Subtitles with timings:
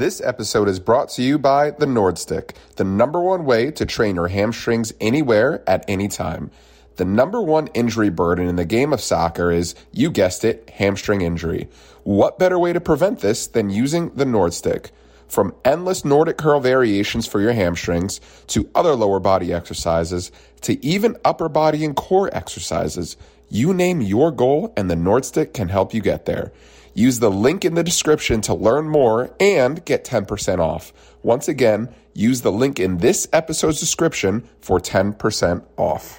[0.00, 4.14] This episode is brought to you by the Nordstick, the number one way to train
[4.14, 6.50] your hamstrings anywhere at any time.
[6.96, 11.20] The number one injury burden in the game of soccer is, you guessed it, hamstring
[11.20, 11.68] injury.
[12.02, 14.88] What better way to prevent this than using the Nordstick?
[15.28, 20.32] From endless Nordic curl variations for your hamstrings to other lower body exercises
[20.62, 23.18] to even upper body and core exercises,
[23.50, 26.52] you name your goal and the Nordstick can help you get there.
[26.94, 30.92] Use the link in the description to learn more and get 10% off.
[31.22, 36.18] Once again, use the link in this episode's description for 10% off.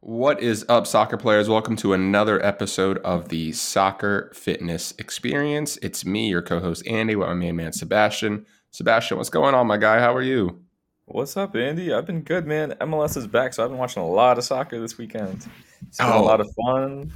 [0.00, 1.48] What is up, soccer players?
[1.48, 5.76] Welcome to another episode of the Soccer Fitness Experience.
[5.82, 8.46] It's me, your co host Andy, with my main man Sebastian.
[8.70, 9.98] Sebastian, what's going on, my guy?
[9.98, 10.60] How are you?
[11.06, 11.92] What's up, Andy?
[11.92, 12.72] I've been good, man.
[12.80, 15.46] MLS is back, so I've been watching a lot of soccer this weekend.
[15.88, 16.22] It's been Oh.
[16.22, 17.12] a lot of fun.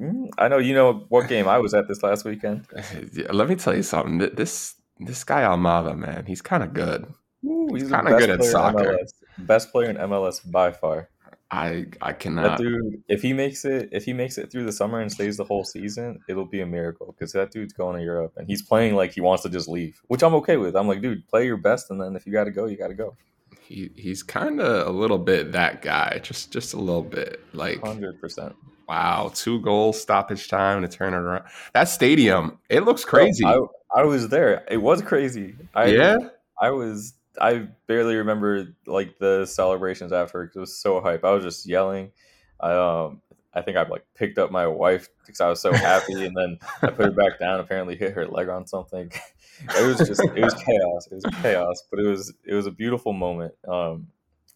[0.00, 2.66] Mm, I know you know what game I was at this last weekend.
[3.12, 4.18] Yeah, Let me tell you something.
[4.18, 7.06] This this guy Almada, man, he's kind of good.
[7.44, 8.98] Ooh, he's the kinda good at soccer.
[9.38, 11.08] Best player in MLS by far.
[11.50, 12.58] I I That cannot.
[12.58, 15.44] dude, if he makes it, if he makes it through the summer and stays the
[15.44, 18.94] whole season, it'll be a miracle because that dude's going to Europe and he's playing
[18.94, 20.74] like he wants to just leave, which I'm okay with.
[20.74, 22.88] I'm like, dude, play your best, and then if you got to go, you got
[22.88, 23.16] to go.
[23.60, 27.40] He he's kind of a little bit that guy, just just a little bit.
[27.52, 28.56] Like Hundred percent.
[28.88, 31.44] Wow, two goals, stoppage time to turn it around.
[31.74, 33.44] That stadium, it looks crazy.
[33.44, 33.58] I,
[33.94, 34.64] I was there.
[34.70, 35.54] It was crazy.
[35.74, 36.16] I, yeah,
[36.60, 41.24] I was I barely remember like the celebrations after because it was so hype.
[41.24, 42.12] I was just yelling.
[42.60, 43.20] I um
[43.54, 46.58] I think I like picked up my wife because I was so happy, and then
[46.82, 47.60] I put her back down.
[47.60, 49.12] Apparently, hit her leg on something.
[49.60, 51.08] it was just it was chaos.
[51.10, 53.54] It was chaos, but it was it was a beautiful moment.
[53.68, 54.08] Um,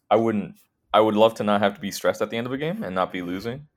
[0.09, 0.55] I wouldn't.
[0.93, 2.81] I would love to not have to be stressed at the end of a game
[2.81, 3.67] and not be losing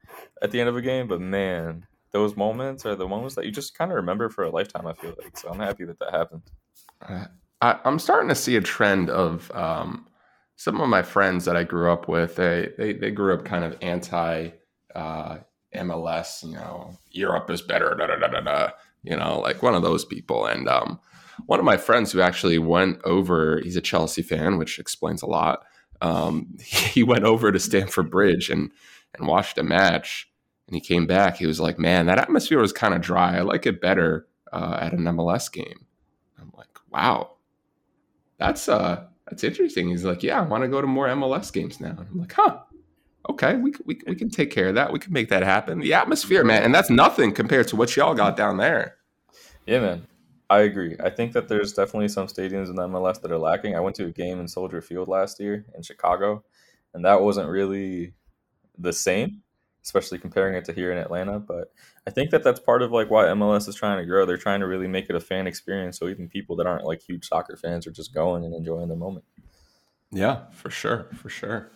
[0.42, 1.08] at the end of a game.
[1.08, 4.50] But man, those moments are the moments that you just kind of remember for a
[4.50, 4.86] lifetime.
[4.86, 5.50] I feel like so.
[5.50, 6.42] I'm happy that that happened.
[7.62, 10.06] I, I'm starting to see a trend of um,
[10.56, 12.36] some of my friends that I grew up with.
[12.36, 14.50] They they, they grew up kind of anti
[14.94, 15.38] uh,
[15.74, 16.42] MLS.
[16.42, 17.94] You know, Europe is better.
[17.98, 18.70] Da, da, da, da, da,
[19.02, 20.46] you know, like one of those people.
[20.46, 20.98] And um,
[21.46, 23.60] one of my friends who actually went over.
[23.60, 25.64] He's a Chelsea fan, which explains a lot.
[26.00, 28.70] Um, he went over to Stamford Bridge and
[29.14, 30.28] and watched a match.
[30.66, 31.36] And he came back.
[31.36, 33.36] He was like, "Man, that atmosphere was kind of dry.
[33.36, 35.86] I like it better uh, at an MLS game."
[36.38, 37.32] I'm like, "Wow,
[38.38, 39.88] that's uh that's interesting.
[39.88, 41.90] He's like, yeah, I want to go to more MLS games now.
[41.90, 42.58] And I'm like, huh,
[43.30, 44.92] okay, we, we, we can take care of that.
[44.92, 45.78] We can make that happen.
[45.78, 48.96] The atmosphere, man, and that's nothing compared to what y'all got down there.
[49.66, 50.06] Yeah, man.
[50.50, 50.96] I agree.
[50.98, 53.76] I think that there's definitely some stadiums in the MLS that are lacking.
[53.76, 56.42] I went to a game in Soldier Field last year in Chicago,
[56.92, 58.14] and that wasn't really
[58.80, 59.42] the same,
[59.82, 61.38] especially comparing it to here in Atlanta.
[61.38, 61.72] But
[62.06, 64.26] I think that that's part of like why MLS is trying to grow.
[64.26, 67.02] They're trying to really make it a fan experience, so even people that aren't like
[67.02, 69.24] huge soccer fans are just going and enjoying the moment.
[70.12, 71.70] Yeah, for sure, for sure.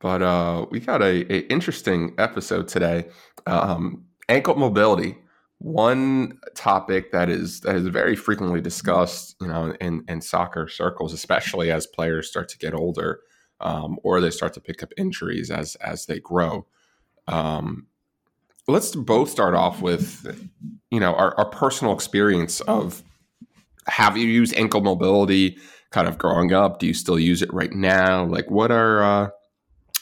[0.00, 3.06] But uh, we got a, a interesting episode today.
[3.46, 5.18] Um, ankle mobility,
[5.58, 11.12] one topic that is that is very frequently discussed, you know, in, in soccer circles,
[11.12, 13.20] especially as players start to get older,
[13.60, 16.66] um, or they start to pick up injuries as as they grow.
[17.26, 17.86] Um,
[18.66, 20.50] let's both start off with,
[20.90, 23.02] you know, our, our personal experience of
[23.86, 25.58] have you used ankle mobility
[25.90, 26.78] kind of growing up?
[26.78, 28.24] Do you still use it right now?
[28.24, 29.30] Like, what are uh,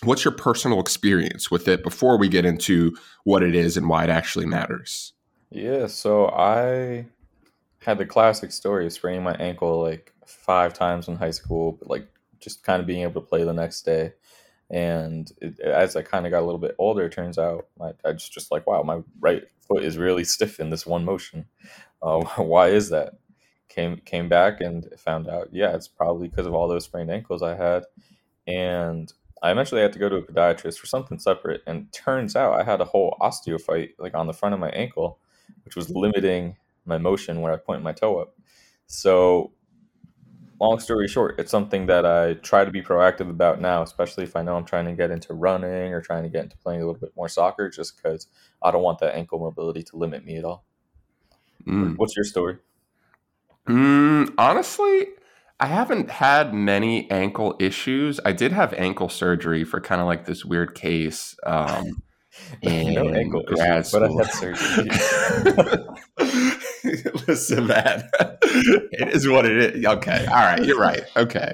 [0.03, 4.05] what's your personal experience with it before we get into what it is and why
[4.05, 5.13] it actually matters?
[5.51, 7.07] Yeah, so I
[7.83, 11.89] had the classic story of spraining my ankle like five times in high school, but
[11.89, 12.09] like
[12.41, 14.13] just kind of being able to play the next day.
[14.71, 17.93] And it, as I kind of got a little bit older, it turns out my,
[18.05, 21.47] I just just like, wow, my right foot is really stiff in this one motion.
[22.03, 23.15] Uh, why is that?
[23.69, 27.43] Came came back and found out, yeah, it's probably because of all those sprained ankles
[27.43, 27.85] I had.
[28.47, 31.63] And I eventually had to go to a podiatrist for something separate.
[31.67, 35.19] And turns out I had a whole osteophyte like on the front of my ankle,
[35.65, 38.35] which was limiting my motion where I point my toe up.
[38.87, 39.53] So
[40.61, 44.37] long story short, it's something that I try to be proactive about now, especially if
[44.37, 46.87] I know I'm trying to get into running or trying to get into playing a
[46.87, 48.29] little bit more soccer, just because
[48.63, 50.65] I don't want that ankle mobility to limit me at all.
[51.67, 51.97] Mm.
[51.97, 52.59] What's your story?
[53.69, 55.07] Mm, honestly,
[55.59, 58.21] I haven't had many ankle issues.
[58.25, 61.35] I did have ankle surgery for kind of like this weird case.
[61.45, 62.03] Um,
[62.63, 64.91] no ankle grad issues, but I had surgery.
[67.27, 69.85] Listen, man, it is what it is.
[69.85, 71.03] Okay, all right, you're right.
[71.17, 71.53] Okay,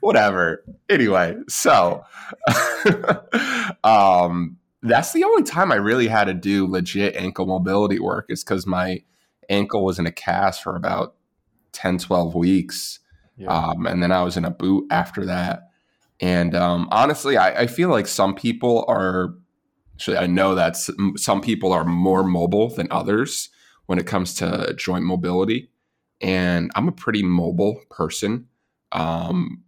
[0.00, 0.64] whatever.
[0.88, 2.04] Anyway, so
[3.84, 8.44] um, that's the only time I really had to do legit ankle mobility work is
[8.44, 9.02] because my
[9.48, 11.16] ankle was in a cast for about
[11.72, 13.00] 10, 12 weeks.
[13.36, 13.48] Yeah.
[13.48, 15.70] Um, and then I was in a boot after that.
[16.20, 19.34] And um, honestly, I, I, feel like some people are,
[19.94, 23.48] actually, I know that some people are more mobile than others
[23.86, 25.70] when it comes to joint mobility.
[26.20, 28.46] And I'm a pretty mobile person.
[28.92, 29.64] Um,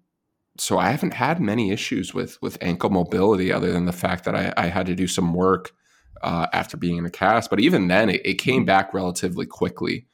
[0.59, 4.35] so I haven't had many issues with with ankle mobility other than the fact that
[4.35, 5.73] I, I had to do some work
[6.23, 7.51] uh, after being in a cast.
[7.51, 10.07] But even then, it, it came back relatively quickly.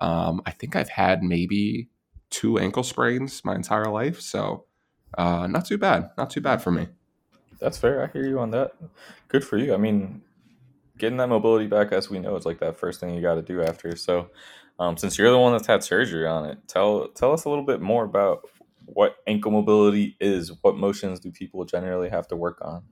[0.00, 1.88] Um, I think I've had maybe
[2.30, 4.64] two ankle sprains my entire life, so
[5.18, 6.10] uh, not too bad.
[6.16, 6.88] Not too bad for me.
[7.60, 8.02] That's fair.
[8.02, 8.72] I hear you on that.
[9.28, 9.74] Good for you.
[9.74, 10.22] I mean,
[11.02, 13.42] getting that mobility back, as we know, is like that first thing you got to
[13.42, 13.96] do after.
[13.96, 14.30] So,
[14.78, 17.64] um, since you're the one that's had surgery on it, tell tell us a little
[17.64, 18.48] bit more about
[18.86, 20.52] what ankle mobility is.
[20.62, 22.84] What motions do people generally have to work on?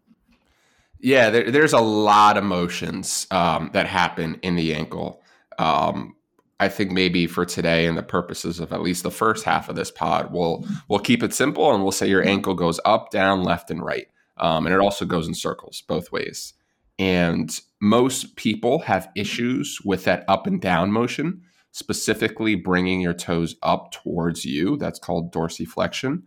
[0.99, 5.23] Yeah, there, there's a lot of motions um, that happen in the ankle.
[5.59, 6.17] Um,
[6.59, 9.77] I think maybe for today and the purposes of at least the first half of
[9.77, 13.45] this pod, we'll we'll keep it simple and we'll say your ankle goes up, down,
[13.45, 16.55] left, and right, um, and it also goes in circles both ways.
[16.99, 21.43] And most people have issues with that up and down motion,
[21.73, 24.77] specifically bringing your toes up towards you.
[24.77, 26.23] That's called dorsiflexion.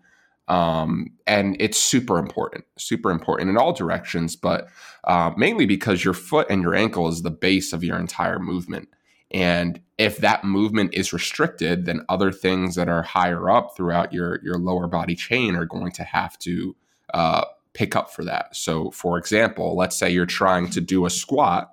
[0.48, 4.68] Um, and it's super important, super important in all directions, but
[5.06, 8.90] uh, mainly because your foot and your ankle is the base of your entire movement.
[9.32, 14.40] And if that movement is restricted, then other things that are higher up throughout your,
[14.44, 16.76] your lower body chain are going to have to
[17.14, 18.56] uh, pick up for that.
[18.56, 21.72] So, for example, let's say you're trying to do a squat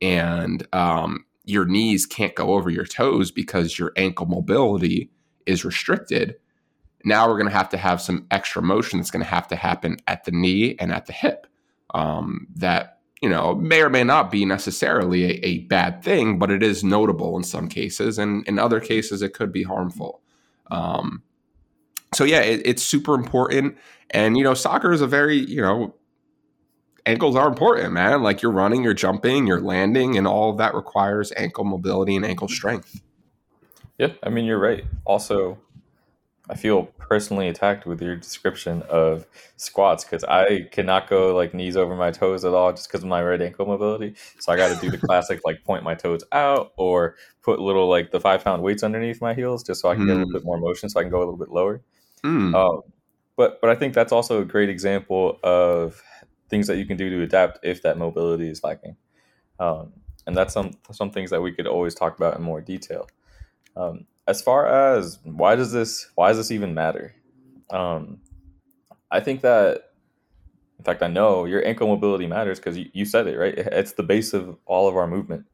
[0.00, 5.10] and um, your knees can't go over your toes because your ankle mobility
[5.46, 6.36] is restricted.
[7.04, 9.56] Now we're going to have to have some extra motion that's going to have to
[9.56, 11.46] happen at the knee and at the hip.
[11.94, 16.50] Um, that you know, may or may not be necessarily a, a, bad thing, but
[16.50, 20.20] it is notable in some cases, and in other cases, it could be harmful.
[20.70, 21.22] Um,
[22.18, 23.78] so yeah, it, it's super important,
[24.10, 25.94] and you know, soccer is a very you know,
[27.06, 28.24] ankles are important, man.
[28.24, 32.26] Like you're running, you're jumping, you're landing, and all of that requires ankle mobility and
[32.26, 33.00] ankle strength.
[33.98, 34.84] Yeah, I mean, you're right.
[35.04, 35.58] Also,
[36.50, 39.24] I feel personally attacked with your description of
[39.56, 43.08] squats because I cannot go like knees over my toes at all just because of
[43.08, 44.16] my right ankle mobility.
[44.40, 47.88] So I got to do the classic like point my toes out or put little
[47.88, 50.06] like the five pound weights underneath my heels just so I can mm.
[50.08, 50.36] get a little hmm.
[50.38, 51.80] bit more motion so I can go a little bit lower.
[52.24, 52.54] Mm.
[52.54, 52.82] Um,
[53.36, 56.02] but but I think that's also a great example of
[56.50, 58.96] things that you can do to adapt if that mobility is lacking.
[59.60, 59.92] Um,
[60.26, 63.08] and that's some some things that we could always talk about in more detail.
[63.76, 67.14] Um, as far as why does this why does this even matter?
[67.70, 68.20] Um,
[69.10, 69.92] I think that
[70.78, 73.56] in fact I know your ankle mobility matters because you, you said it right.
[73.56, 75.46] It's the base of all of our movement.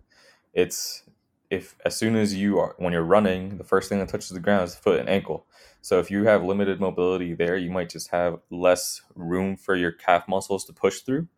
[0.52, 1.03] It's
[1.50, 4.40] if as soon as you are when you're running, the first thing that touches the
[4.40, 5.46] ground is the foot and ankle.
[5.82, 9.92] So if you have limited mobility there, you might just have less room for your
[9.92, 11.28] calf muscles to push through.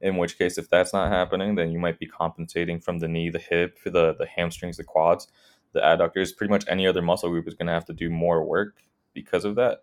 [0.00, 3.30] In which case, if that's not happening, then you might be compensating from the knee,
[3.30, 5.28] the hip, the the hamstrings, the quads
[5.76, 8.42] the adductors, pretty much any other muscle group is going to have to do more
[8.44, 8.82] work
[9.12, 9.82] because of that,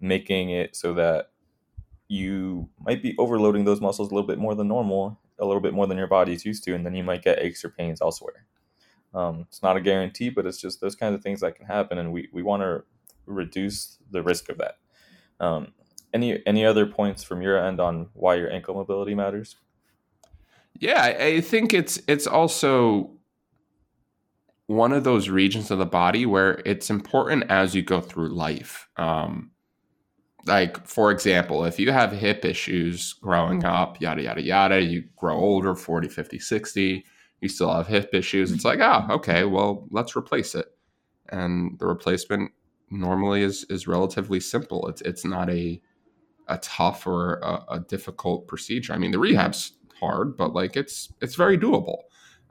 [0.00, 1.30] making it so that
[2.08, 5.72] you might be overloading those muscles a little bit more than normal, a little bit
[5.72, 8.44] more than your body's used to, and then you might get aches or pains elsewhere.
[9.14, 11.98] Um, it's not a guarantee, but it's just those kinds of things that can happen,
[11.98, 12.82] and we, we want to
[13.26, 14.78] reduce the risk of that.
[15.40, 15.72] Um,
[16.14, 19.56] any any other points from your end on why your ankle mobility matters?
[20.78, 23.10] Yeah, I think it's it's also
[24.66, 28.88] one of those regions of the body where it's important as you go through life.
[28.96, 29.50] Um,
[30.46, 35.36] like, for example, if you have hip issues growing up, yada, yada, yada, you grow
[35.36, 37.04] older, 40, 50, 60,
[37.42, 38.52] you still have hip issues.
[38.52, 40.66] It's like, oh, okay, well, let's replace it.
[41.28, 42.52] And the replacement
[42.88, 44.86] normally is is relatively simple.
[44.88, 45.80] It's it's not a
[46.48, 48.92] a tough or a, a difficult procedure.
[48.92, 51.98] I mean, the rehab's hard, but like it's it's very doable.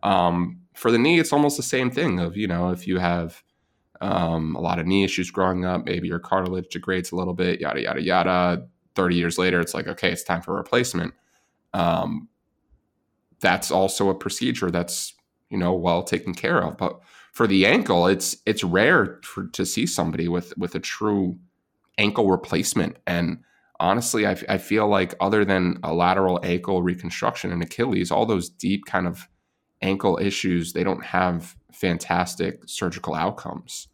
[0.03, 2.19] Um, for the knee, it's almost the same thing.
[2.19, 3.41] Of you know, if you have
[4.01, 7.61] um, a lot of knee issues growing up, maybe your cartilage degrades a little bit,
[7.61, 8.67] yada yada yada.
[8.95, 11.13] Thirty years later, it's like okay, it's time for replacement.
[11.73, 12.27] Um,
[13.41, 15.13] that's also a procedure that's
[15.49, 16.77] you know well taken care of.
[16.77, 16.99] But
[17.33, 21.37] for the ankle, it's it's rare for, to see somebody with with a true
[21.97, 22.97] ankle replacement.
[23.05, 23.43] And
[23.79, 28.49] honestly, I, I feel like other than a lateral ankle reconstruction and Achilles, all those
[28.49, 29.27] deep kind of
[29.81, 33.87] ankle issues, they don't have fantastic surgical outcomes.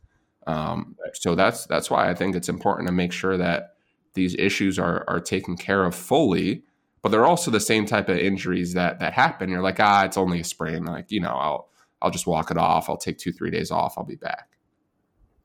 [0.45, 3.73] Um, so that's that's why I think it's important to make sure that
[4.13, 6.63] these issues are are taken care of fully.
[7.07, 9.49] But they're also the same type of injuries that that happen.
[9.49, 10.83] You're like, ah, it's only a sprain.
[10.83, 11.69] Like, you know, I'll
[12.01, 12.89] I'll just walk it off.
[12.89, 13.97] I'll take two three days off.
[13.97, 14.57] I'll be back.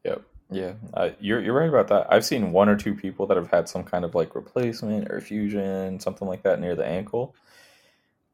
[0.02, 0.22] Yep.
[0.50, 2.08] Yeah, uh, you're you're right about that.
[2.12, 5.20] I've seen one or two people that have had some kind of like replacement or
[5.20, 7.36] fusion, something like that near the ankle,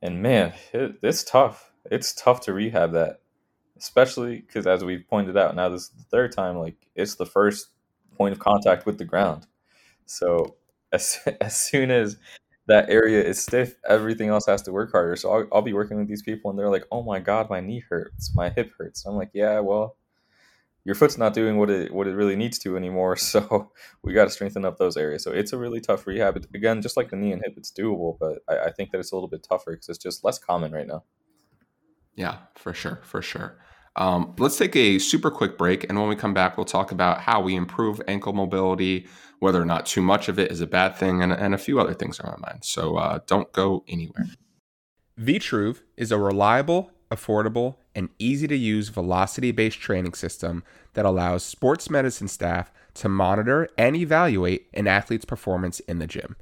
[0.00, 1.70] and man, it, it's tough.
[1.84, 3.20] It's tough to rehab that,
[3.76, 6.56] especially because as we've pointed out, now this is the third time.
[6.56, 7.68] Like it's the first
[8.16, 9.46] point of contact with the ground.
[10.06, 10.56] So
[10.94, 12.16] as as soon as
[12.68, 15.16] that area is stiff, everything else has to work harder.
[15.16, 17.60] So I'll, I'll be working with these people, and they're like, "Oh my god, my
[17.60, 19.96] knee hurts, my hip hurts." I'm like, "Yeah, well."
[20.84, 23.14] your foot's not doing what it what it really needs to anymore.
[23.28, 23.72] So
[24.02, 25.22] we got to strengthen up those areas.
[25.22, 26.42] So it's a really tough rehab.
[26.54, 29.12] Again, just like the knee and hip, it's doable, but I, I think that it's
[29.12, 31.04] a little bit tougher because it's just less common right now.
[32.16, 33.58] Yeah, for sure, for sure.
[33.98, 37.20] Um, let's take a super quick break, and when we come back, we'll talk about
[37.20, 39.06] how we improve ankle mobility,
[39.40, 41.78] whether or not too much of it is a bad thing, and, and a few
[41.78, 42.64] other things on my mind.
[42.64, 44.26] So uh, don't go anywhere.
[45.20, 50.62] Vitruve is a reliable affordable, and easy to use velocity based training system
[50.94, 56.36] that allows sports medicine staff to monitor and evaluate an athlete's performance in the gym.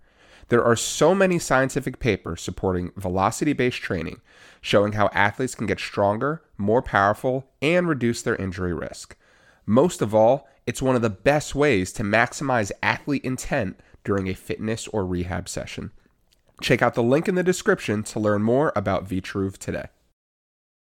[0.48, 4.20] There are so many scientific papers supporting velocity based training,
[4.60, 9.16] showing how athletes can get stronger, more powerful, and reduce their injury risk.
[9.66, 14.34] Most of all, it's one of the best ways to maximize athlete intent during a
[14.34, 15.90] fitness or rehab session.
[16.60, 19.86] Check out the link in the description to learn more about Vitruve today.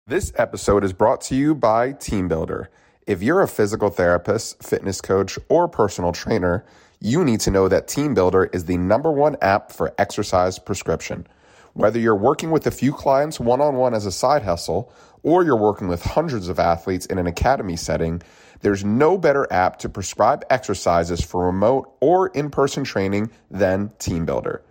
[0.05, 2.67] This episode is brought to you by TeamBuildr.
[3.05, 6.65] If you're a physical therapist, fitness coach, or personal trainer,
[6.99, 11.27] you need to know that TeamBuildr is the number one app for exercise prescription.
[11.73, 15.43] Whether you're working with a few clients one on one as a side hustle, or
[15.43, 18.21] you're working with hundreds of athletes in an academy setting,
[18.61, 24.61] there's no better app to prescribe exercises for remote or in person training than TeamBuildr.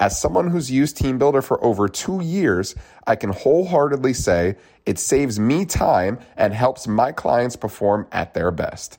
[0.00, 2.74] As someone who's used TeamBuildr for over two years,
[3.06, 8.50] I can wholeheartedly say it saves me time and helps my clients perform at their
[8.50, 8.98] best.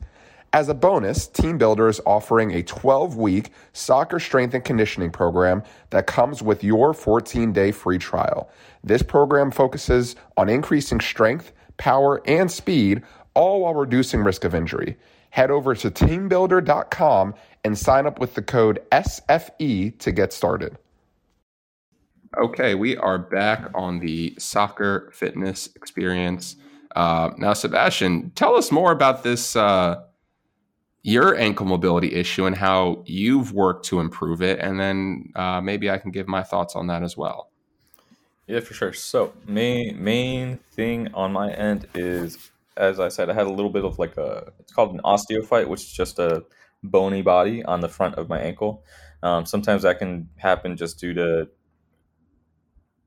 [0.57, 5.61] As a bonus, TeamBuildr is offering a 12 week soccer strength and conditioning program
[5.91, 8.49] that comes with your 14 day free trial.
[8.83, 13.03] This program focuses on increasing strength, power, and speed,
[13.35, 14.97] all while reducing risk of injury.
[15.29, 20.79] Head over to teambuildr.com and sign up with the code SFE to get started.
[22.35, 26.55] Okay, we are back on the soccer fitness experience.
[26.95, 30.01] Uh, now, Sebastian, tell us more about this uh,
[31.07, 35.89] your ankle mobility issue and how you've worked to improve it, and then uh, maybe
[35.89, 37.49] I can give my thoughts on that as well.
[38.45, 38.91] Yeah, for sure.
[38.91, 43.71] So, main main thing on my end is, as I said, I had a little
[43.71, 46.43] bit of like a it's called an osteophyte, which is just a
[46.83, 48.83] bony body on the front of my ankle.
[49.23, 51.47] Um, sometimes that can happen just due to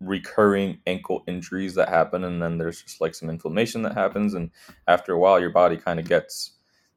[0.01, 4.51] recurring ankle injuries that happen and then there's just like some inflammation that happens and
[4.89, 6.53] after a while your body kind of gets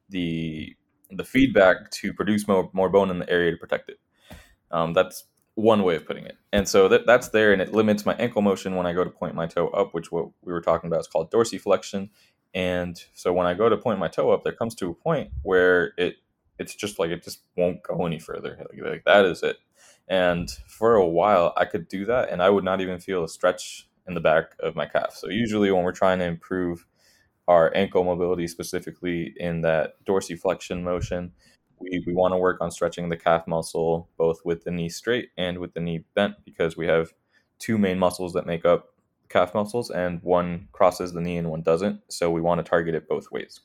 [0.08, 0.74] the
[1.16, 3.98] the feedback to produce more, more bone in the area to protect it.
[4.70, 6.36] Um, that's one way of putting it.
[6.52, 9.10] And so that, that's there and it limits my ankle motion when i go to
[9.10, 12.10] point my toe up which what we were talking about is called dorsiflexion.
[12.54, 15.30] And so when i go to point my toe up there comes to a point
[15.42, 16.16] where it
[16.58, 18.56] it's just like it just won't go any further.
[18.58, 19.58] Like, like that is it.
[20.08, 23.28] And for a while, I could do that and I would not even feel a
[23.28, 25.14] stretch in the back of my calf.
[25.14, 26.86] So, usually, when we're trying to improve
[27.48, 31.32] our ankle mobility, specifically in that dorsiflexion motion,
[31.78, 35.30] we, we want to work on stretching the calf muscle both with the knee straight
[35.36, 37.12] and with the knee bent because we have
[37.58, 38.94] two main muscles that make up
[39.28, 42.00] calf muscles and one crosses the knee and one doesn't.
[42.08, 43.60] So, we want to target it both ways.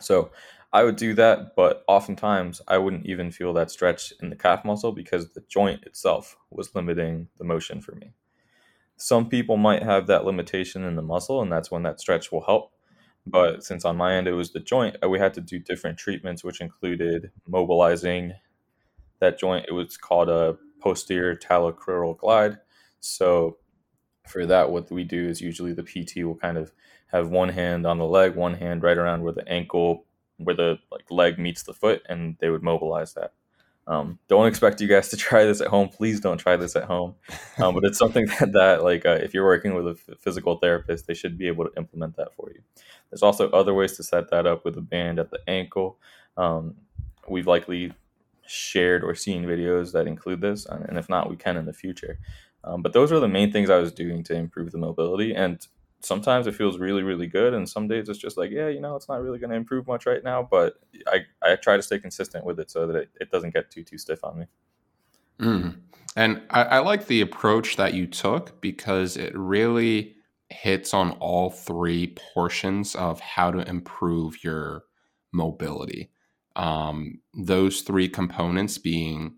[0.00, 0.30] So,
[0.72, 4.64] I would do that, but oftentimes I wouldn't even feel that stretch in the calf
[4.64, 8.12] muscle because the joint itself was limiting the motion for me.
[8.96, 12.42] Some people might have that limitation in the muscle, and that's when that stretch will
[12.42, 12.72] help.
[13.26, 15.98] But since on my end it was the joint, uh, we had to do different
[15.98, 18.34] treatments, which included mobilizing
[19.20, 19.66] that joint.
[19.68, 22.58] It was called a posterior talocrural glide.
[23.00, 23.58] So
[24.26, 26.72] for that, what we do is usually the PT will kind of
[27.08, 30.04] have one hand on the leg, one hand right around where the ankle
[30.38, 33.32] where the like leg meets the foot, and they would mobilize that.
[33.86, 35.88] Um, don't expect you guys to try this at home.
[35.88, 37.14] Please don't try this at home.
[37.58, 41.06] Um, but it's something that, that like uh, if you're working with a physical therapist,
[41.06, 42.60] they should be able to implement that for you.
[43.10, 45.98] There's also other ways to set that up with a band at the ankle.
[46.36, 46.76] Um,
[47.28, 47.92] we've likely
[48.46, 52.18] shared or seen videos that include this, and if not, we can in the future.
[52.62, 55.34] Um, but those are the main things I was doing to improve the mobility.
[55.34, 55.66] And
[56.00, 58.96] sometimes it feels really really good and some days it's just like yeah you know
[58.96, 61.98] it's not really going to improve much right now but i i try to stay
[61.98, 64.46] consistent with it so that it, it doesn't get too too stiff on me
[65.40, 65.76] mm.
[66.16, 70.16] and I, I like the approach that you took because it really
[70.48, 74.84] hits on all three portions of how to improve your
[75.32, 76.10] mobility
[76.56, 79.36] Um, those three components being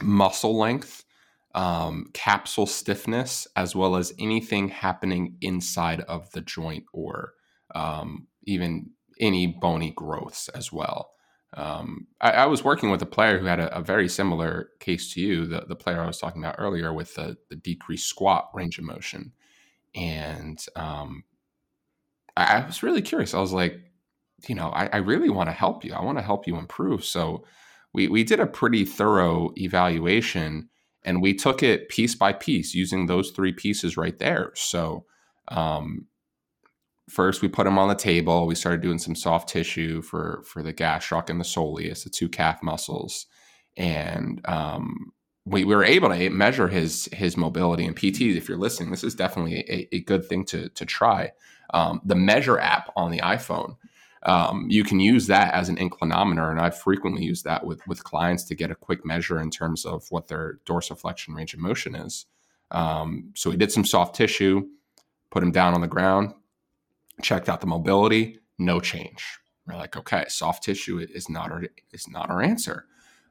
[0.00, 1.04] muscle length,
[1.54, 7.34] um, capsule stiffness, as well as anything happening inside of the joint or
[7.74, 8.90] um, even
[9.20, 11.10] any bony growths as well.
[11.54, 15.12] Um, I, I, was working with a player who had a, a, very similar case
[15.12, 18.48] to you, the, the player I was talking about earlier with the, the decreased squat
[18.54, 19.32] range of motion.
[19.94, 21.24] And um,
[22.38, 23.34] I, I, was really curious.
[23.34, 23.78] I was like,
[24.48, 25.92] you know, I, I really want to help you.
[25.92, 27.04] I want to help you improve.
[27.04, 27.44] So
[27.92, 30.70] we, we did a pretty thorough evaluation
[31.04, 34.52] and we took it piece by piece using those three pieces right there.
[34.54, 35.04] So
[35.48, 36.06] um,
[37.08, 38.46] first we put him on the table.
[38.46, 42.28] We started doing some soft tissue for for the gastroc and the soleus, the two
[42.28, 43.26] calf muscles,
[43.76, 45.12] and um,
[45.44, 48.22] we, we, were able to measure his his mobility and PT.
[48.22, 51.32] If you're listening, this is definitely a, a good thing to to try.
[51.74, 53.76] Um, the Measure app on the iPhone.
[54.24, 58.04] Um, you can use that as an inclinometer, and I've frequently used that with with
[58.04, 61.94] clients to get a quick measure in terms of what their dorsiflexion range of motion
[61.94, 62.26] is.
[62.70, 64.66] Um, so we did some soft tissue,
[65.30, 66.34] put him down on the ground,
[67.20, 69.24] checked out the mobility, no change.
[69.66, 72.86] We're like, okay, soft tissue is not our is not our answer.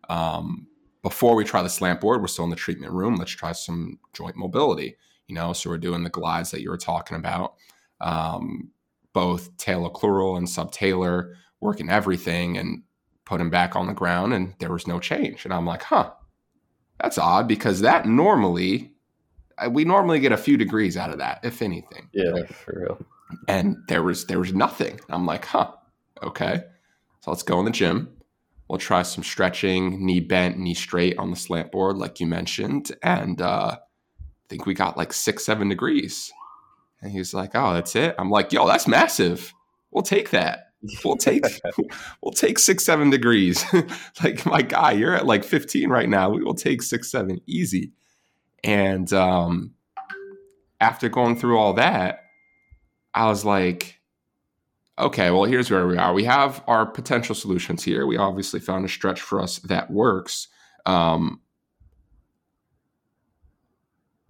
[0.10, 0.68] Um,
[1.02, 3.16] before we try the slant board, we're still in the treatment room.
[3.16, 4.98] Let's try some joint mobility.
[5.28, 7.56] You know, so we're doing the glides that you were talking about,
[8.02, 8.72] um,
[9.14, 12.84] both talocrural and subtalar, working everything and
[13.26, 15.46] put him back on the ground, and there was no change.
[15.46, 16.12] And I'm like, huh,
[17.00, 18.92] that's odd because that normally
[19.70, 22.10] we normally get a few degrees out of that, if anything.
[22.14, 23.06] Yeah, for real
[23.48, 25.00] and there was there was nothing.
[25.10, 25.72] I'm like, huh,
[26.24, 26.64] okay.
[27.22, 28.10] So let's go in the gym.
[28.68, 32.92] We'll try some stretching, knee bent, knee straight on the slant board, like you mentioned,
[33.04, 36.32] and uh, I think we got like six, seven degrees.
[37.02, 39.54] And he's like, "Oh, that's it." I'm like, "Yo, that's massive.
[39.92, 40.74] We'll take that.
[41.04, 41.44] We'll take
[42.22, 43.66] we'll take six, seven degrees.
[44.24, 46.30] like my guy, you're at like 15 right now.
[46.30, 47.92] We will take six, seven, easy."
[48.64, 49.74] And um,
[50.80, 52.20] after going through all that,
[53.14, 54.00] I was like,
[54.98, 56.14] okay, well, here's where we are.
[56.14, 58.06] We have our potential solutions here.
[58.06, 60.48] We obviously found a stretch for us that works.
[60.86, 61.42] Um,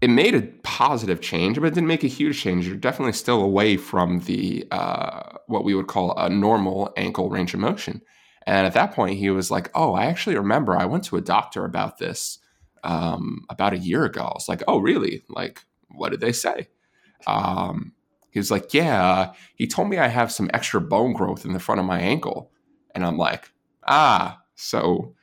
[0.02, 2.68] it made a positive change, but it didn't make a huge change.
[2.68, 7.54] You're definitely still away from the uh, what we would call a normal ankle range
[7.54, 8.02] of motion.
[8.48, 10.76] And at that point, he was like, "Oh, I actually remember.
[10.76, 12.40] I went to a doctor about this
[12.84, 15.24] um, about a year ago." I was like, "Oh, really?
[15.30, 16.68] Like, what did they say?"
[17.28, 17.94] Um,
[18.32, 21.60] he was like, Yeah, he told me I have some extra bone growth in the
[21.60, 22.52] front of my ankle.
[22.96, 23.52] And I'm like,
[23.88, 25.14] Ah, so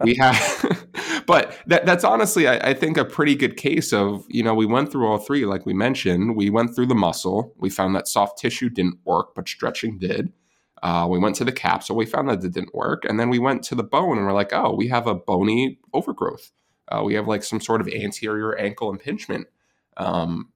[0.00, 0.86] we have,
[1.26, 4.66] but that, that's honestly, I, I, think, a pretty good case of, you know, we
[4.66, 6.36] went through all three, like we mentioned.
[6.36, 7.54] We went through the muscle.
[7.56, 10.32] We found that soft tissue didn't work, but stretching did.
[10.82, 11.96] Uh, we went to the capsule.
[11.96, 13.04] We found that it didn't work.
[13.04, 15.78] And then we went to the bone and we're like, oh, we have a bony
[15.92, 16.52] overgrowth.
[16.88, 19.48] Uh, we have like some sort of anterior ankle impingement.
[19.96, 20.52] Um,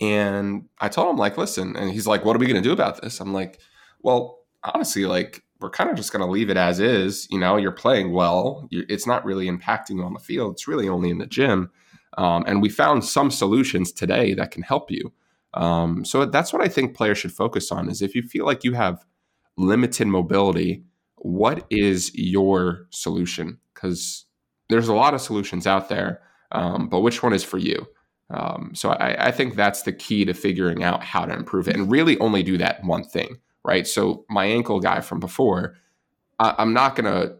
[0.00, 2.72] and I told him, like, listen, and he's like, what are we going to do
[2.72, 3.20] about this?
[3.20, 3.60] I'm like,
[4.02, 7.26] well, honestly, like, we're kind of just going to leave it as is.
[7.30, 8.66] You know, you're playing well.
[8.70, 10.54] You're, it's not really impacting you on the field.
[10.54, 11.70] It's really only in the gym.
[12.18, 15.12] Um, and we found some solutions today that can help you.
[15.54, 18.64] Um, so that's what I think players should focus on is if you feel like
[18.64, 19.04] you have
[19.56, 20.84] limited mobility,
[21.16, 23.58] what is your solution?
[23.74, 24.26] Because
[24.68, 26.20] there's a lot of solutions out there,
[26.52, 27.86] um, but which one is for you?
[28.30, 31.76] Um, so I, I, think that's the key to figuring out how to improve it
[31.76, 33.86] and really only do that one thing, right?
[33.86, 35.76] So my ankle guy from before,
[36.38, 37.36] I, am not going to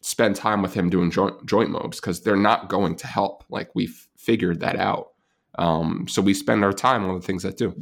[0.00, 3.44] spend time with him doing joint, joint mobs because they're not going to help.
[3.48, 5.12] Like we've figured that out.
[5.56, 7.74] Um, so we spend our time on the things that do.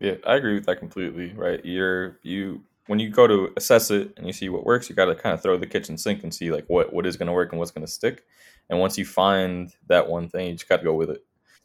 [0.00, 1.32] Yeah, I agree with that completely.
[1.36, 4.96] Right, you're you when you go to assess it and you see what works, you
[4.96, 7.26] got to kind of throw the kitchen sink and see like what what is going
[7.26, 8.24] to work and what's going to stick.
[8.70, 11.24] And once you find that one thing, you just got to go with it.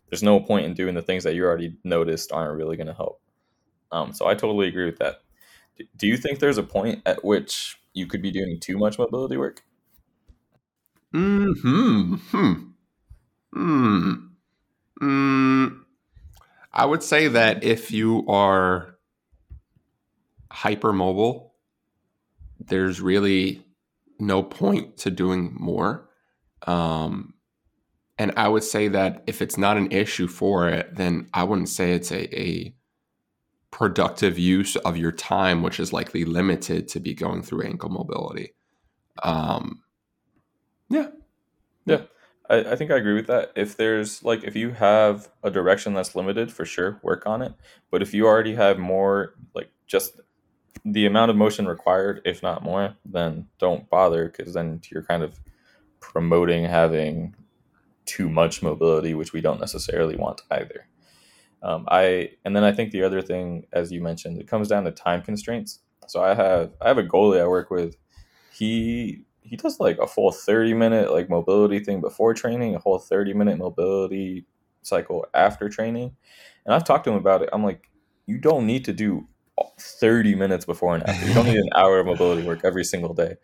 [0.09, 2.93] There's no point in doing the things that you already noticed aren't really going to
[2.93, 3.21] help.
[3.91, 5.21] Um, so I totally agree with that.
[5.97, 9.37] Do you think there's a point at which you could be doing too much mobility
[9.37, 9.63] work?
[11.11, 11.51] Hmm.
[11.53, 12.15] Hmm.
[13.53, 14.13] Hmm.
[14.99, 15.67] Hmm.
[16.73, 18.95] I would say that if you are
[20.51, 21.51] hypermobile,
[22.59, 23.65] there's really
[24.19, 26.09] no point to doing more.
[26.65, 27.35] Um,
[28.19, 31.69] and I would say that if it's not an issue for it, then I wouldn't
[31.69, 32.75] say it's a, a
[33.71, 38.53] productive use of your time, which is likely limited to be going through ankle mobility.
[39.23, 39.83] Um,
[40.89, 41.09] yeah.
[41.85, 42.03] Yeah.
[42.49, 43.51] I, I think I agree with that.
[43.55, 47.53] If there's like, if you have a direction that's limited, for sure, work on it.
[47.91, 50.19] But if you already have more, like just
[50.85, 55.23] the amount of motion required, if not more, then don't bother because then you're kind
[55.23, 55.39] of
[55.99, 57.35] promoting having
[58.05, 60.87] too much mobility, which we don't necessarily want either.
[61.63, 64.83] Um, I and then I think the other thing, as you mentioned, it comes down
[64.85, 65.79] to time constraints.
[66.07, 67.95] So I have I have a goalie I work with.
[68.53, 72.99] He he does like a full thirty minute like mobility thing before training, a whole
[72.99, 74.45] thirty minute mobility
[74.83, 76.15] cycle after training,
[76.65, 77.49] and I've talked to him about it.
[77.51, 77.89] I'm like,
[78.25, 79.27] you don't need to do
[79.79, 81.27] 30 minutes before and after.
[81.27, 83.35] You don't need an hour of mobility work every single day.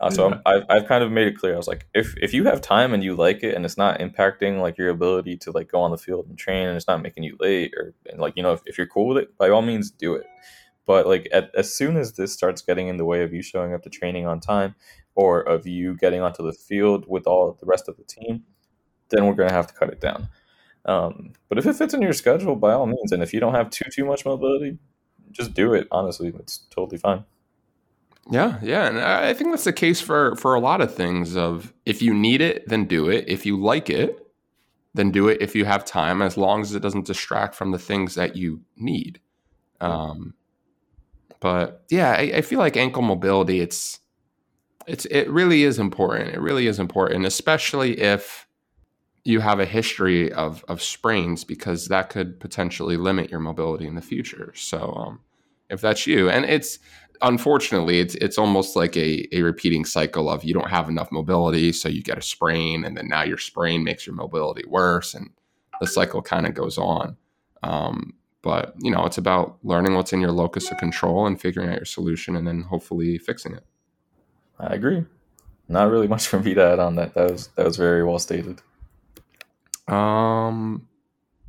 [0.00, 0.40] Uh, so yeah.
[0.46, 1.54] I've, I've kind of made it clear.
[1.54, 3.98] I was like, if, if you have time and you like it and it's not
[3.98, 7.02] impacting like your ability to like go on the field and train and it's not
[7.02, 9.50] making you late or and like, you know, if, if you're cool with it, by
[9.50, 10.26] all means do it.
[10.86, 13.74] But like at, as soon as this starts getting in the way of you showing
[13.74, 14.74] up to training on time
[15.14, 18.44] or of you getting onto the field with all the rest of the team,
[19.10, 20.28] then we're going to have to cut it down.
[20.84, 23.54] Um, but if it fits in your schedule, by all means, and if you don't
[23.54, 24.78] have too too much mobility,
[25.32, 25.88] just do it.
[25.90, 27.24] Honestly, it's totally fine.
[28.30, 31.36] Yeah, yeah, and I think that's the case for for a lot of things.
[31.36, 33.24] Of if you need it, then do it.
[33.26, 34.26] If you like it,
[34.94, 35.40] then do it.
[35.40, 38.60] If you have time, as long as it doesn't distract from the things that you
[38.76, 39.20] need.
[39.80, 40.34] Um,
[41.40, 43.60] but yeah, I, I feel like ankle mobility.
[43.60, 44.00] It's
[44.88, 46.34] it's it really is important.
[46.34, 48.47] It really is important, especially if
[49.28, 53.94] you have a history of of sprains because that could potentially limit your mobility in
[53.94, 54.54] the future.
[54.56, 55.20] So um,
[55.68, 56.78] if that's you, and it's
[57.20, 61.72] unfortunately it's it's almost like a, a repeating cycle of you don't have enough mobility,
[61.72, 65.28] so you get a sprain, and then now your sprain makes your mobility worse, and
[65.78, 67.14] the cycle kind of goes on.
[67.62, 71.68] Um, but you know, it's about learning what's in your locus of control and figuring
[71.68, 73.64] out your solution, and then hopefully fixing it.
[74.58, 75.04] I agree.
[75.68, 77.12] Not really much for me to add on that.
[77.12, 78.62] That was that was very well stated.
[79.88, 80.88] Um,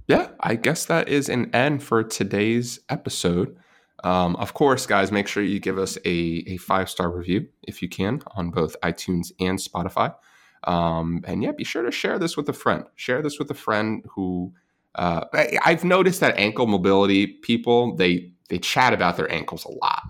[0.07, 3.55] yeah, I guess that is an end for today's episode.
[4.03, 7.81] Um, of course, guys, make sure you give us a, a five star review if
[7.81, 10.15] you can on both iTunes and Spotify.
[10.63, 12.85] Um, and yeah, be sure to share this with a friend.
[12.95, 14.53] Share this with a friend who
[14.95, 19.71] uh, I, I've noticed that ankle mobility people they they chat about their ankles a
[19.71, 20.03] lot.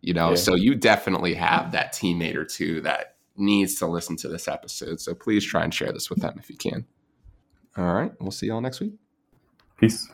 [0.00, 0.36] You know, yeah.
[0.36, 5.00] so you definitely have that teammate or two that needs to listen to this episode.
[5.00, 6.86] So please try and share this with them if you can.
[7.76, 8.12] All right.
[8.20, 8.94] We'll see y'all next week.
[9.78, 10.08] Peace.